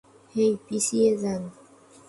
[0.33, 1.41] হেই, পিছিয়ে যান!